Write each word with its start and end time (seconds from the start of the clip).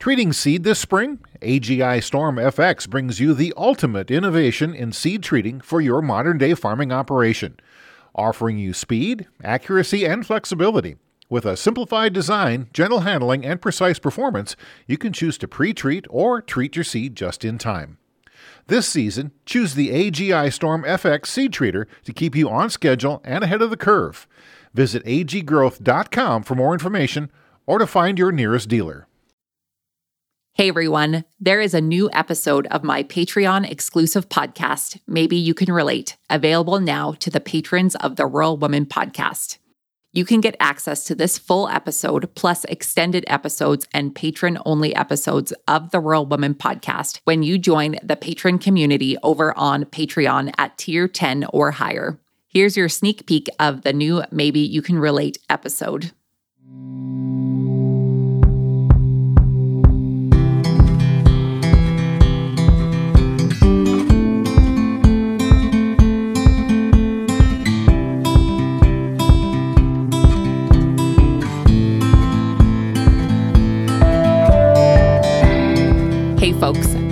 Treating 0.00 0.32
seed 0.32 0.64
this 0.64 0.78
spring? 0.78 1.18
AGI 1.42 2.02
Storm 2.02 2.36
FX 2.36 2.88
brings 2.88 3.20
you 3.20 3.34
the 3.34 3.52
ultimate 3.54 4.10
innovation 4.10 4.74
in 4.74 4.92
seed 4.92 5.22
treating 5.22 5.60
for 5.60 5.78
your 5.78 6.00
modern 6.00 6.38
day 6.38 6.54
farming 6.54 6.90
operation, 6.90 7.60
offering 8.14 8.56
you 8.56 8.72
speed, 8.72 9.26
accuracy, 9.44 10.06
and 10.06 10.26
flexibility. 10.26 10.96
With 11.28 11.44
a 11.44 11.54
simplified 11.54 12.14
design, 12.14 12.70
gentle 12.72 13.00
handling, 13.00 13.44
and 13.44 13.60
precise 13.60 13.98
performance, 13.98 14.56
you 14.86 14.96
can 14.96 15.12
choose 15.12 15.36
to 15.36 15.46
pre 15.46 15.74
treat 15.74 16.06
or 16.08 16.40
treat 16.40 16.76
your 16.76 16.84
seed 16.84 17.14
just 17.14 17.44
in 17.44 17.58
time. 17.58 17.98
This 18.68 18.88
season, 18.88 19.32
choose 19.44 19.74
the 19.74 19.90
AGI 19.90 20.50
Storm 20.50 20.82
FX 20.84 21.26
seed 21.26 21.52
treater 21.52 21.84
to 22.06 22.14
keep 22.14 22.34
you 22.34 22.48
on 22.48 22.70
schedule 22.70 23.20
and 23.22 23.44
ahead 23.44 23.60
of 23.60 23.68
the 23.68 23.76
curve. 23.76 24.26
Visit 24.72 25.04
aggrowth.com 25.04 26.44
for 26.44 26.54
more 26.54 26.72
information 26.72 27.30
or 27.66 27.78
to 27.78 27.86
find 27.86 28.18
your 28.18 28.32
nearest 28.32 28.70
dealer. 28.70 29.06
Hey 30.60 30.68
everyone, 30.68 31.24
there 31.40 31.62
is 31.62 31.72
a 31.72 31.80
new 31.80 32.10
episode 32.12 32.66
of 32.66 32.84
my 32.84 33.02
Patreon 33.02 33.70
exclusive 33.70 34.28
podcast, 34.28 35.00
Maybe 35.06 35.36
You 35.36 35.54
Can 35.54 35.72
Relate, 35.72 36.18
available 36.28 36.78
now 36.80 37.12
to 37.12 37.30
the 37.30 37.40
patrons 37.40 37.96
of 37.96 38.16
the 38.16 38.26
Rural 38.26 38.58
Woman 38.58 38.84
podcast. 38.84 39.56
You 40.12 40.26
can 40.26 40.42
get 40.42 40.56
access 40.60 41.04
to 41.04 41.14
this 41.14 41.38
full 41.38 41.66
episode, 41.70 42.34
plus 42.34 42.66
extended 42.66 43.24
episodes 43.26 43.88
and 43.94 44.14
patron 44.14 44.58
only 44.66 44.94
episodes 44.94 45.54
of 45.66 45.92
the 45.92 46.00
Rural 46.00 46.26
Woman 46.26 46.52
podcast 46.52 47.20
when 47.24 47.42
you 47.42 47.56
join 47.56 47.96
the 48.02 48.14
patron 48.14 48.58
community 48.58 49.16
over 49.22 49.56
on 49.56 49.86
Patreon 49.86 50.52
at 50.58 50.76
tier 50.76 51.08
10 51.08 51.46
or 51.54 51.70
higher. 51.70 52.20
Here's 52.48 52.76
your 52.76 52.90
sneak 52.90 53.24
peek 53.24 53.48
of 53.58 53.80
the 53.80 53.94
new 53.94 54.24
Maybe 54.30 54.60
You 54.60 54.82
Can 54.82 54.98
Relate 54.98 55.38
episode. 55.48 56.12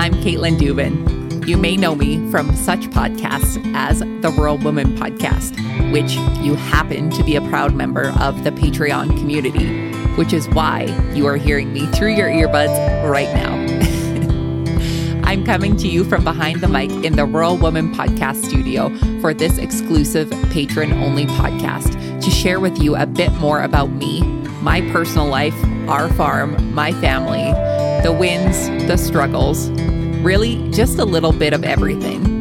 I'm 0.00 0.14
Katelyn 0.14 0.56
Duban. 0.56 1.46
You 1.46 1.58
may 1.58 1.76
know 1.76 1.94
me 1.94 2.30
from 2.30 2.56
such 2.56 2.88
podcasts 2.88 3.60
as 3.74 3.98
the 3.98 4.34
Rural 4.34 4.56
Woman 4.56 4.96
Podcast, 4.96 5.52
which 5.92 6.14
you 6.42 6.54
happen 6.54 7.10
to 7.10 7.22
be 7.22 7.36
a 7.36 7.42
proud 7.50 7.74
member 7.74 8.08
of 8.18 8.42
the 8.42 8.50
Patreon 8.50 9.08
community, 9.18 9.66
which 10.16 10.32
is 10.32 10.48
why 10.48 10.84
you 11.12 11.26
are 11.26 11.36
hearing 11.36 11.74
me 11.74 11.84
through 11.88 12.14
your 12.14 12.30
earbuds 12.30 12.74
right 13.10 13.30
now. 13.34 13.52
I'm 15.28 15.44
coming 15.44 15.76
to 15.76 15.86
you 15.86 16.04
from 16.04 16.24
behind 16.24 16.62
the 16.62 16.68
mic 16.68 16.90
in 17.04 17.16
the 17.16 17.26
Rural 17.26 17.58
Woman 17.58 17.94
Podcast 17.94 18.42
studio 18.46 18.88
for 19.20 19.34
this 19.34 19.58
exclusive 19.58 20.30
patron 20.50 20.94
only 20.94 21.26
podcast 21.26 22.22
to 22.22 22.30
share 22.30 22.58
with 22.58 22.82
you 22.82 22.96
a 22.96 23.04
bit 23.04 23.34
more 23.34 23.60
about 23.60 23.90
me, 23.90 24.22
my 24.62 24.80
personal 24.92 25.26
life, 25.26 25.54
our 25.90 26.08
farm, 26.14 26.74
my 26.74 26.90
family 27.02 27.52
the 28.02 28.12
wins, 28.12 28.68
the 28.86 28.96
struggles, 28.96 29.68
really 30.22 30.70
just 30.70 30.98
a 30.98 31.04
little 31.04 31.32
bit 31.32 31.52
of 31.52 31.64
everything. 31.64 32.40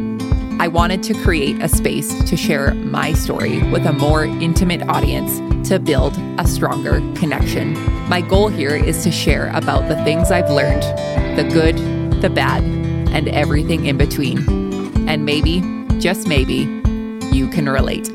I 0.60 0.68
wanted 0.68 1.02
to 1.04 1.14
create 1.14 1.62
a 1.62 1.70
space 1.70 2.14
to 2.26 2.36
share 2.36 2.74
my 2.74 3.14
story 3.14 3.64
with 3.72 3.86
a 3.86 3.94
more 3.94 4.26
intimate 4.26 4.82
audience 4.90 5.40
to 5.70 5.80
build 5.80 6.18
a 6.38 6.46
stronger 6.46 7.00
connection. 7.16 7.74
My 8.10 8.20
goal 8.22 8.50
here 8.50 8.76
is 8.76 9.04
to 9.04 9.12
share 9.12 9.50
about 9.56 9.88
the 9.88 9.96
things 10.04 10.32
I've 10.32 10.50
learned 10.50 10.84
the 11.38 11.50
good, 11.54 11.78
the 12.22 12.30
bad, 12.30 12.64
and 12.64 13.30
everything 13.30 13.86
in 13.86 13.98
between. 13.98 14.40
And 15.08 15.26
maybe, 15.26 15.62
just 16.00 16.28
maybe, 16.28 16.82
you 17.32 17.48
can 17.48 17.70
relate. 17.70 18.10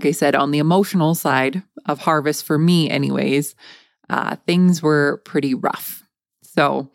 Like 0.00 0.08
I 0.08 0.12
said, 0.12 0.34
on 0.34 0.50
the 0.50 0.60
emotional 0.60 1.14
side 1.14 1.62
of 1.84 1.98
harvest, 1.98 2.46
for 2.46 2.56
me, 2.56 2.88
anyways, 2.88 3.54
uh, 4.08 4.36
things 4.46 4.82
were 4.82 5.20
pretty 5.26 5.52
rough. 5.52 6.02
So, 6.42 6.90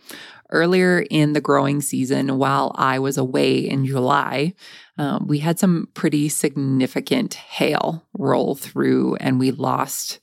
earlier 0.49 1.05
in 1.11 1.33
the 1.33 1.41
growing 1.41 1.81
season, 1.81 2.39
while 2.39 2.71
I 2.73 2.97
was 2.97 3.19
away 3.19 3.59
in 3.59 3.85
July, 3.85 4.55
um, 4.97 5.27
we 5.27 5.38
had 5.38 5.59
some 5.59 5.89
pretty 5.94 6.29
significant 6.29 7.35
hail 7.35 8.07
roll 8.17 8.55
through, 8.55 9.17
and 9.17 9.39
we 9.39 9.51
lost 9.51 10.19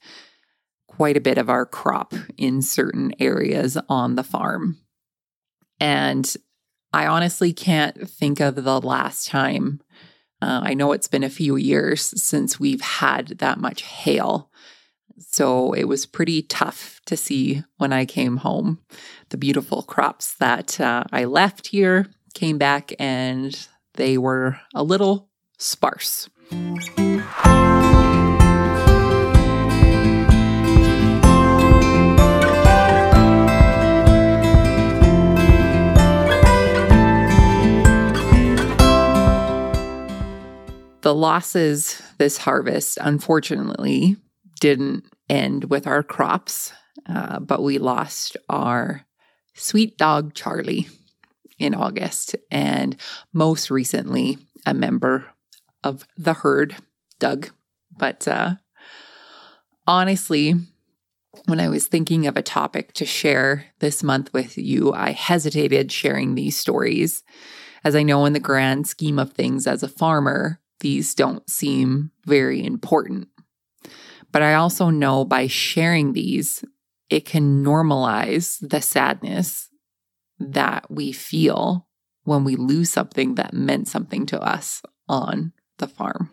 quite 0.89 1.15
a 1.15 1.21
bit 1.21 1.37
of 1.37 1.49
our 1.49 1.65
crop 1.65 2.13
in 2.35 2.61
certain 2.61 3.13
areas 3.17 3.77
on 3.87 4.15
the 4.15 4.23
farm. 4.23 4.77
And 5.79 6.35
I 6.91 7.07
honestly 7.07 7.53
can't 7.53 8.09
think 8.09 8.41
of 8.41 8.55
the 8.55 8.81
last 8.81 9.29
time 9.29 9.79
uh, 10.43 10.59
I 10.61 10.73
know 10.73 10.91
it's 10.91 11.07
been 11.07 11.23
a 11.23 11.29
few 11.29 11.55
years 11.55 12.01
since 12.21 12.59
we've 12.59 12.81
had 12.81 13.27
that 13.39 13.59
much 13.59 13.83
hail. 13.83 14.49
So 15.17 15.71
it 15.71 15.85
was 15.85 16.05
pretty 16.05 16.41
tough 16.41 16.99
to 17.05 17.15
see 17.15 17.63
when 17.77 17.93
I 17.93 18.03
came 18.05 18.37
home. 18.37 18.79
The 19.29 19.37
beautiful 19.37 19.83
crops 19.83 20.35
that 20.35 20.81
uh, 20.81 21.05
I 21.13 21.23
left 21.23 21.67
here 21.67 22.07
came 22.33 22.57
back 22.57 22.91
and 22.99 23.67
they 23.93 24.17
were 24.17 24.59
a 24.75 24.83
little 24.83 25.29
sparse. 25.57 26.29
The 41.03 41.13
losses 41.13 42.01
this 42.17 42.37
harvest, 42.37 42.97
unfortunately, 43.01 44.15
didn't 44.61 45.03
end 45.29 45.65
with 45.65 45.85
our 45.85 46.01
crops, 46.01 46.71
uh, 47.07 47.39
but 47.39 47.61
we 47.61 47.77
lost 47.77 48.37
our 48.47 49.05
sweet 49.53 49.97
dog, 49.97 50.33
Charlie, 50.33 50.87
in 51.59 51.75
August. 51.75 52.37
And 52.49 52.95
most 53.33 53.69
recently, 53.69 54.37
a 54.65 54.73
member 54.73 55.25
of 55.83 56.07
the 56.15 56.35
herd, 56.35 56.77
Doug. 57.19 57.49
But 57.91 58.25
uh, 58.25 58.55
honestly, 59.85 60.55
when 61.47 61.59
I 61.59 61.67
was 61.67 61.87
thinking 61.87 62.27
of 62.27 62.37
a 62.37 62.41
topic 62.41 62.93
to 62.93 63.05
share 63.05 63.65
this 63.79 64.03
month 64.03 64.31
with 64.31 64.57
you, 64.57 64.93
I 64.93 65.11
hesitated 65.11 65.91
sharing 65.91 66.35
these 66.35 66.55
stories, 66.55 67.23
as 67.83 67.93
I 67.93 68.03
know 68.03 68.23
in 68.23 68.31
the 68.31 68.39
grand 68.39 68.87
scheme 68.87 69.19
of 69.19 69.33
things 69.33 69.67
as 69.67 69.83
a 69.83 69.89
farmer, 69.89 70.61
these 70.79 71.15
don't 71.15 71.49
seem 71.49 72.11
very 72.25 72.63
important. 72.63 73.27
But 74.31 74.41
I 74.41 74.55
also 74.55 74.89
know 74.89 75.25
by 75.25 75.47
sharing 75.47 76.13
these, 76.13 76.65
it 77.09 77.25
can 77.25 77.63
normalize 77.63 78.57
the 78.67 78.81
sadness 78.81 79.69
that 80.39 80.89
we 80.89 81.11
feel 81.11 81.87
when 82.23 82.43
we 82.43 82.55
lose 82.55 82.89
something 82.89 83.35
that 83.35 83.53
meant 83.53 83.87
something 83.87 84.25
to 84.27 84.41
us 84.41 84.81
on 85.07 85.53
the 85.77 85.87
farm. 85.87 86.31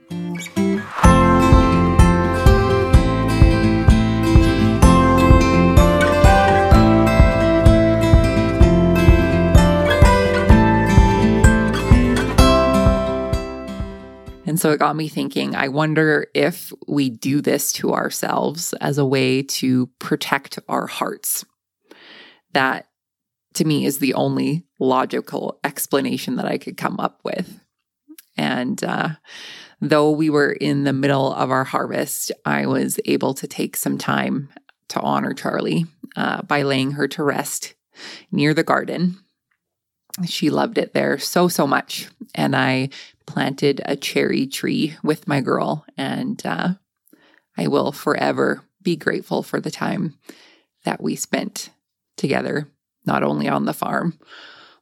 So 14.60 14.72
it 14.72 14.78
got 14.78 14.94
me 14.94 15.08
thinking 15.08 15.56
I 15.56 15.68
wonder 15.68 16.26
if 16.34 16.70
we 16.86 17.08
do 17.08 17.40
this 17.40 17.72
to 17.72 17.94
ourselves 17.94 18.74
as 18.74 18.98
a 18.98 19.06
way 19.06 19.42
to 19.42 19.86
protect 19.98 20.58
our 20.68 20.86
hearts. 20.86 21.46
That 22.52 22.88
to 23.54 23.64
me 23.64 23.86
is 23.86 24.00
the 24.00 24.12
only 24.12 24.66
logical 24.78 25.60
explanation 25.64 26.36
that 26.36 26.44
I 26.44 26.58
could 26.58 26.76
come 26.76 27.00
up 27.00 27.22
with. 27.24 27.58
And 28.36 28.84
uh, 28.84 29.08
though 29.80 30.10
we 30.10 30.28
were 30.28 30.52
in 30.52 30.84
the 30.84 30.92
middle 30.92 31.32
of 31.32 31.50
our 31.50 31.64
harvest, 31.64 32.30
I 32.44 32.66
was 32.66 33.00
able 33.06 33.32
to 33.32 33.48
take 33.48 33.78
some 33.78 33.96
time 33.96 34.50
to 34.88 35.00
honor 35.00 35.32
Charlie 35.32 35.86
uh, 36.16 36.42
by 36.42 36.64
laying 36.64 36.90
her 36.92 37.08
to 37.08 37.22
rest 37.24 37.72
near 38.30 38.52
the 38.52 38.62
garden. 38.62 39.20
She 40.26 40.50
loved 40.50 40.76
it 40.76 40.92
there 40.92 41.16
so, 41.18 41.48
so 41.48 41.66
much. 41.66 42.08
And 42.34 42.54
I 42.54 42.90
planted 43.30 43.80
a 43.84 43.94
cherry 43.94 44.46
tree 44.46 44.96
with 45.04 45.28
my 45.28 45.40
girl, 45.40 45.84
and 45.96 46.44
uh, 46.44 46.74
I 47.56 47.68
will 47.68 47.92
forever 47.92 48.64
be 48.82 48.96
grateful 48.96 49.44
for 49.44 49.60
the 49.60 49.70
time 49.70 50.18
that 50.84 51.00
we 51.00 51.14
spent 51.14 51.70
together, 52.16 52.66
not 53.06 53.22
only 53.22 53.48
on 53.48 53.66
the 53.66 53.72
farm, 53.72 54.18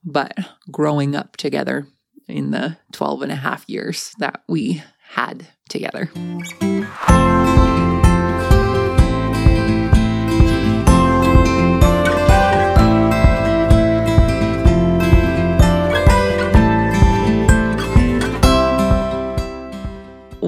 but 0.02 0.34
growing 0.70 1.14
up 1.14 1.36
together 1.36 1.86
in 2.26 2.50
the 2.50 2.78
12 2.92 3.22
and 3.22 3.32
a 3.32 3.36
half 3.36 3.68
years 3.68 4.12
that 4.18 4.42
we 4.48 4.82
had 5.10 5.46
together. 5.68 6.10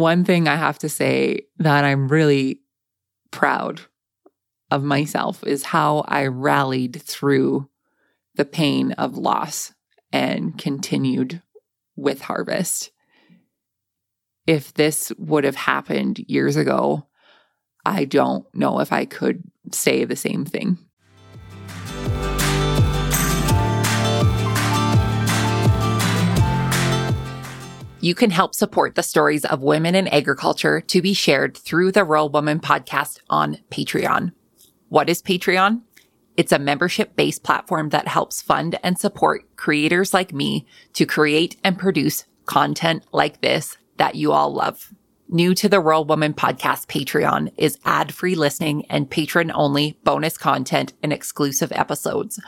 One 0.01 0.25
thing 0.25 0.49
I 0.49 0.57
have 0.57 0.79
to 0.79 0.89
say 0.89 1.43
that 1.59 1.85
I'm 1.85 2.09
really 2.09 2.63
proud 3.31 3.83
of 4.71 4.83
myself 4.83 5.45
is 5.45 5.63
how 5.63 6.07
I 6.09 6.27
rallied 6.27 7.03
through 7.03 7.69
the 8.35 8.47
pain 8.47 8.93
of 8.93 9.19
loss 9.19 9.75
and 10.11 10.57
continued 10.57 11.43
with 11.97 12.23
harvest. 12.23 12.93
If 14.47 14.73
this 14.73 15.13
would 15.19 15.45
have 15.45 15.57
happened 15.57 16.19
years 16.21 16.57
ago, 16.57 17.07
I 17.85 18.07
don't 18.07 18.47
know 18.55 18.81
if 18.81 18.95
I 18.95 19.05
could 19.05 19.43
say 19.71 20.07
the 20.07 20.17
same 20.17 20.47
thing. 20.47 20.79
You 28.03 28.15
can 28.15 28.31
help 28.31 28.55
support 28.55 28.95
the 28.95 29.03
stories 29.03 29.45
of 29.45 29.61
women 29.61 29.95
in 29.95 30.09
agriculture 30.09 30.81
to 30.81 31.03
be 31.03 31.13
shared 31.13 31.55
through 31.55 31.93
the 31.93 32.03
Rural 32.03 32.31
Woman 32.31 32.59
podcast 32.59 33.19
on 33.29 33.59
Patreon. 33.71 34.33
What 34.89 35.11
is 35.11 35.21
Patreon? 35.21 35.83
It's 36.35 36.51
a 36.51 36.59
membership 36.59 37.15
based 37.15 37.43
platform 37.43 37.91
that 37.91 38.09
helps 38.09 38.41
fund 38.41 38.79
and 38.83 38.99
support 38.99 39.55
creators 39.57 40.15
like 40.15 40.33
me 40.33 40.67
to 40.95 41.05
create 41.05 41.59
and 41.63 41.79
produce 41.79 42.25
content 42.47 43.05
like 43.13 43.43
this 43.43 43.77
that 43.99 44.15
you 44.15 44.33
all 44.33 44.55
love. 44.55 44.95
New 45.29 45.55
to 45.57 45.69
the 45.69 45.79
Rural 45.79 46.07
Woman 46.07 46.33
podcast 46.33 46.87
Patreon 46.87 47.53
is 47.59 47.79
ad 47.85 48.15
free 48.15 48.35
listening 48.35 48.87
and 48.87 49.11
patron 49.11 49.53
only 49.55 49.99
bonus 50.05 50.39
content 50.39 50.95
and 51.03 51.13
exclusive 51.13 51.71
episodes. 51.73 52.41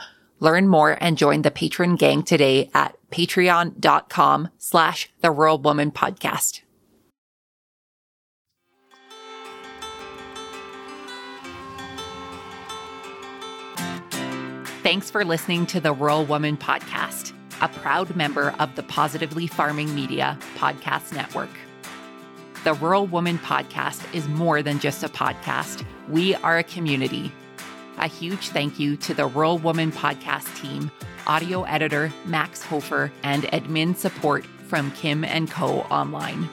Learn 0.43 0.67
more 0.67 0.97
and 0.99 1.17
join 1.17 1.41
the 1.43 1.51
patron 1.51 1.95
gang 1.95 2.21
today 2.21 2.69
at 2.73 2.97
patreon.com 3.11 4.49
slash 4.57 5.09
the 5.21 5.31
Rural 5.31 5.57
Woman 5.57 5.89
podcast. 5.89 6.59
Thanks 14.83 15.09
for 15.09 15.23
listening 15.23 15.65
to 15.67 15.79
the 15.79 15.93
Rural 15.93 16.25
Woman 16.25 16.57
podcast, 16.57 17.31
a 17.61 17.69
proud 17.69 18.13
member 18.17 18.53
of 18.59 18.75
the 18.75 18.83
Positively 18.83 19.47
Farming 19.47 19.95
Media 19.95 20.37
podcast 20.55 21.13
network. 21.13 21.51
The 22.65 22.73
Rural 22.73 23.07
Woman 23.07 23.37
podcast 23.37 24.13
is 24.13 24.27
more 24.27 24.61
than 24.61 24.79
just 24.79 25.05
a 25.05 25.07
podcast. 25.07 25.85
We 26.09 26.35
are 26.35 26.57
a 26.57 26.63
community. 26.63 27.31
A 28.03 28.07
huge 28.07 28.49
thank 28.49 28.81
you 28.81 28.97
to 28.97 29.13
the 29.13 29.27
Rural 29.27 29.59
Woman 29.59 29.89
podcast 29.89 30.53
team, 30.61 30.91
audio 31.25 31.63
editor 31.63 32.11
Max 32.25 32.61
Hofer, 32.61 33.09
and 33.23 33.43
admin 33.43 33.95
support 33.95 34.45
from 34.67 34.91
Kim 34.91 35.23
and 35.23 35.49
Co. 35.49 35.83
Online. 35.83 36.49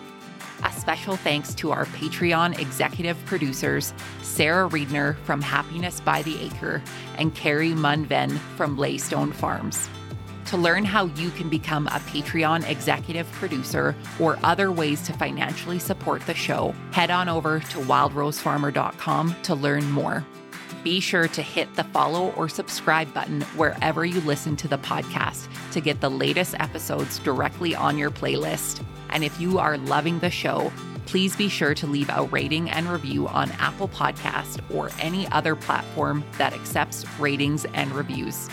A 0.62 0.70
special 0.70 1.16
thanks 1.16 1.52
to 1.56 1.72
our 1.72 1.86
Patreon 1.86 2.56
executive 2.60 3.18
producers, 3.26 3.92
Sarah 4.22 4.68
Reedner 4.68 5.16
from 5.24 5.42
Happiness 5.42 6.00
by 6.00 6.22
the 6.22 6.40
Acre 6.40 6.80
and 7.18 7.34
Carrie 7.34 7.72
Munven 7.72 8.38
from 8.56 8.76
Laystone 8.76 9.34
Farms. 9.34 9.88
To 10.46 10.56
learn 10.56 10.84
how 10.84 11.06
you 11.06 11.30
can 11.30 11.48
become 11.48 11.88
a 11.88 12.00
Patreon 12.12 12.68
executive 12.70 13.30
producer 13.32 13.96
or 14.20 14.38
other 14.44 14.70
ways 14.70 15.02
to 15.02 15.12
financially 15.14 15.80
support 15.80 16.24
the 16.26 16.34
show, 16.34 16.76
head 16.92 17.10
on 17.10 17.28
over 17.28 17.58
to 17.58 17.78
wildrosefarmer.com 17.78 19.34
to 19.42 19.54
learn 19.56 19.90
more. 19.90 20.24
Be 20.82 20.98
sure 20.98 21.28
to 21.28 21.42
hit 21.42 21.74
the 21.76 21.84
follow 21.84 22.30
or 22.36 22.48
subscribe 22.48 23.12
button 23.12 23.42
wherever 23.54 24.02
you 24.04 24.22
listen 24.22 24.56
to 24.56 24.68
the 24.68 24.78
podcast 24.78 25.46
to 25.72 25.80
get 25.80 26.00
the 26.00 26.08
latest 26.08 26.54
episodes 26.58 27.18
directly 27.18 27.74
on 27.74 27.98
your 27.98 28.10
playlist. 28.10 28.82
And 29.10 29.22
if 29.22 29.38
you 29.38 29.58
are 29.58 29.76
loving 29.76 30.20
the 30.20 30.30
show, 30.30 30.72
please 31.04 31.36
be 31.36 31.48
sure 31.50 31.74
to 31.74 31.86
leave 31.86 32.08
a 32.08 32.22
rating 32.24 32.70
and 32.70 32.88
review 32.88 33.28
on 33.28 33.50
Apple 33.52 33.88
Podcast 33.88 34.62
or 34.74 34.90
any 35.00 35.26
other 35.28 35.54
platform 35.54 36.24
that 36.38 36.54
accepts 36.54 37.04
ratings 37.18 37.66
and 37.74 37.92
reviews. 37.92 38.48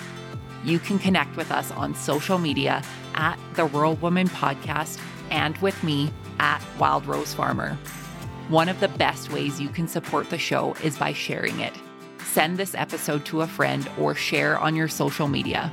You 0.65 0.79
can 0.79 0.99
connect 0.99 1.37
with 1.37 1.49
us 1.49 1.71
on 1.71 1.95
social 1.95 2.39
media 2.39 2.83
at 3.15 3.39
the 3.53 3.65
Rural 3.65 3.95
Woman 3.95 4.27
Podcast 4.27 4.99
and 5.29 5.55
with 5.59 5.81
me 5.81 6.11
at 6.39 6.61
Wild 6.77 7.05
Rose 7.05 7.33
Farmer. 7.33 7.77
One 8.49 8.67
of 8.67 8.81
the 8.81 8.89
best 8.89 9.31
ways 9.31 9.61
you 9.61 9.69
can 9.69 9.87
support 9.87 10.29
the 10.29 10.37
show 10.37 10.73
is 10.83 10.97
by 10.97 11.13
sharing 11.13 11.61
it. 11.61 11.73
Send 12.33 12.57
this 12.57 12.75
episode 12.75 13.25
to 13.25 13.41
a 13.41 13.47
friend 13.47 13.89
or 13.97 14.13
share 14.13 14.59
on 14.59 14.75
your 14.75 14.87
social 14.87 15.27
media. 15.27 15.71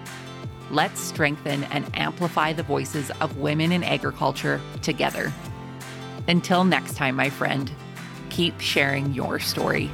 Let's 0.70 1.00
strengthen 1.00 1.64
and 1.64 1.84
amplify 1.94 2.52
the 2.54 2.62
voices 2.62 3.10
of 3.20 3.36
women 3.36 3.70
in 3.70 3.84
agriculture 3.84 4.60
together. 4.80 5.32
Until 6.26 6.64
next 6.64 6.96
time, 6.96 7.16
my 7.16 7.28
friend, 7.28 7.70
keep 8.30 8.58
sharing 8.60 9.12
your 9.12 9.40
story. 9.40 9.90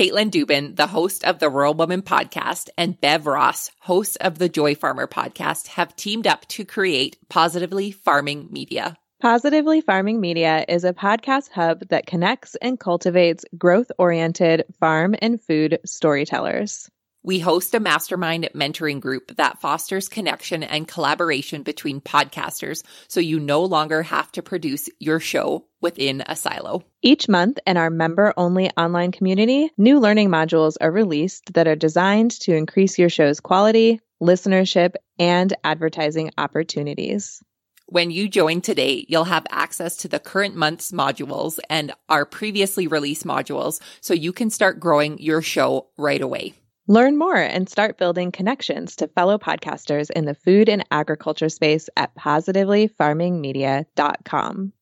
Katelyn 0.00 0.30
Duban, 0.30 0.76
the 0.76 0.86
host 0.86 1.26
of 1.26 1.40
the 1.40 1.50
Rural 1.50 1.74
Woman 1.74 2.00
podcast, 2.00 2.70
and 2.78 2.98
Bev 3.02 3.26
Ross, 3.26 3.70
host 3.80 4.16
of 4.22 4.38
the 4.38 4.48
Joy 4.48 4.74
Farmer 4.74 5.06
podcast, 5.06 5.66
have 5.66 5.94
teamed 5.94 6.26
up 6.26 6.48
to 6.48 6.64
create 6.64 7.18
Positively 7.28 7.90
Farming 7.90 8.48
Media. 8.50 8.96
Positively 9.20 9.82
Farming 9.82 10.18
Media 10.18 10.64
is 10.66 10.84
a 10.84 10.94
podcast 10.94 11.50
hub 11.50 11.86
that 11.90 12.06
connects 12.06 12.56
and 12.62 12.80
cultivates 12.80 13.44
growth 13.58 13.92
oriented 13.98 14.64
farm 14.80 15.14
and 15.20 15.38
food 15.38 15.78
storytellers. 15.84 16.88
We 17.22 17.38
host 17.38 17.74
a 17.74 17.80
mastermind 17.80 18.48
mentoring 18.54 18.98
group 18.98 19.36
that 19.36 19.60
fosters 19.60 20.08
connection 20.08 20.62
and 20.62 20.88
collaboration 20.88 21.62
between 21.62 22.00
podcasters 22.00 22.82
so 23.08 23.20
you 23.20 23.38
no 23.38 23.62
longer 23.62 24.02
have 24.02 24.32
to 24.32 24.42
produce 24.42 24.88
your 24.98 25.20
show 25.20 25.66
within 25.82 26.22
a 26.26 26.34
silo. 26.34 26.82
Each 27.02 27.28
month 27.28 27.58
in 27.66 27.76
our 27.76 27.90
member 27.90 28.32
only 28.38 28.70
online 28.70 29.12
community, 29.12 29.70
new 29.76 30.00
learning 30.00 30.30
modules 30.30 30.76
are 30.80 30.90
released 30.90 31.52
that 31.52 31.68
are 31.68 31.76
designed 31.76 32.30
to 32.40 32.56
increase 32.56 32.98
your 32.98 33.10
show's 33.10 33.38
quality, 33.38 34.00
listenership, 34.22 34.94
and 35.18 35.52
advertising 35.62 36.30
opportunities. 36.38 37.42
When 37.86 38.10
you 38.10 38.28
join 38.28 38.62
today, 38.62 39.04
you'll 39.08 39.24
have 39.24 39.46
access 39.50 39.96
to 39.98 40.08
the 40.08 40.20
current 40.20 40.54
month's 40.54 40.92
modules 40.92 41.58
and 41.68 41.92
our 42.08 42.24
previously 42.24 42.86
released 42.86 43.26
modules 43.26 43.78
so 44.00 44.14
you 44.14 44.32
can 44.32 44.48
start 44.48 44.80
growing 44.80 45.18
your 45.18 45.42
show 45.42 45.88
right 45.98 46.22
away. 46.22 46.54
Learn 46.90 47.16
more 47.16 47.36
and 47.36 47.66
start 47.68 47.98
building 47.98 48.32
connections 48.32 48.96
to 48.96 49.06
fellow 49.06 49.38
podcasters 49.38 50.10
in 50.10 50.24
the 50.24 50.34
food 50.34 50.68
and 50.68 50.84
agriculture 50.90 51.48
space 51.48 51.88
at 51.96 52.16
positivelyfarmingmedia.com. 52.16 54.72